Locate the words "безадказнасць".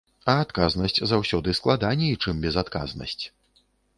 2.45-3.25